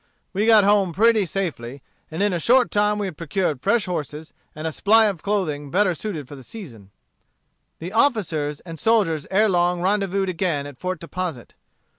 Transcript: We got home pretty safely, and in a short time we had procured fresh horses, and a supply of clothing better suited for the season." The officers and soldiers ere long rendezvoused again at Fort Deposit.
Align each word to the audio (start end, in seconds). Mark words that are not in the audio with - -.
We 0.33 0.47
got 0.47 0.63
home 0.63 0.93
pretty 0.93 1.27
safely, 1.27 1.83
and 2.09 2.23
in 2.23 2.33
a 2.33 2.39
short 2.39 2.71
time 2.71 2.97
we 2.97 3.05
had 3.05 3.17
procured 3.17 3.61
fresh 3.61 3.85
horses, 3.85 4.33
and 4.55 4.65
a 4.65 4.71
supply 4.71 5.05
of 5.05 5.21
clothing 5.21 5.69
better 5.69 5.93
suited 5.93 6.27
for 6.27 6.35
the 6.35 6.41
season." 6.41 6.89
The 7.77 7.93
officers 7.93 8.61
and 8.61 8.79
soldiers 8.79 9.27
ere 9.29 9.47
long 9.47 9.79
rendezvoused 9.79 10.27
again 10.29 10.65
at 10.65 10.79
Fort 10.79 10.99
Deposit. 10.99 11.53